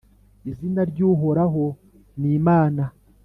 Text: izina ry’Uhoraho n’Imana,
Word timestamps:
izina 0.49 0.81
ry’Uhoraho 0.91 1.65
n’Imana, 2.21 2.83